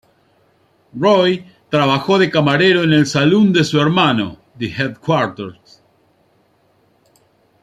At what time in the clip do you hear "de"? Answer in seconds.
2.17-2.31, 3.53-3.63